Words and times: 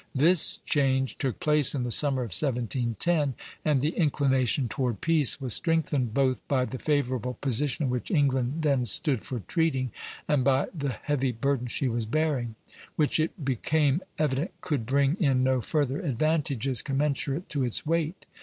This 0.15 0.57
change 0.65 1.19
took 1.19 1.39
place 1.39 1.75
in 1.75 1.83
the 1.83 1.91
summer 1.91 2.23
of 2.23 2.33
1710, 2.33 3.35
and 3.63 3.81
the 3.81 3.89
inclination 3.95 4.67
toward 4.67 4.99
peace 4.99 5.39
was 5.39 5.53
strengthened 5.53 6.11
both 6.11 6.39
by 6.47 6.65
the 6.65 6.79
favorable 6.79 7.35
position 7.35 7.85
in 7.85 7.91
which 7.91 8.09
England 8.09 8.63
then 8.63 8.87
stood 8.87 9.23
for 9.23 9.41
treating, 9.41 9.91
and 10.27 10.43
by 10.43 10.69
the 10.73 10.93
heavy 11.03 11.31
burden 11.31 11.67
she 11.67 11.87
was 11.87 12.07
bearing; 12.07 12.55
which 12.95 13.19
it 13.19 13.45
became 13.45 14.01
evident 14.17 14.49
could 14.61 14.87
bring 14.87 15.17
in 15.19 15.43
no 15.43 15.61
further 15.61 16.01
advantages 16.01 16.81
commensurate 16.81 17.47
to 17.49 17.63
its 17.63 17.85
weight. 17.85 18.25